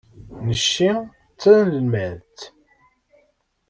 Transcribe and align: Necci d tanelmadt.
Necci 0.47 0.91
d 1.35 1.35
tanelmadt. 1.41 2.37